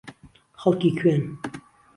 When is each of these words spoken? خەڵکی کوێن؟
خەڵکی 0.61 0.91
کوێن؟ 0.99 1.23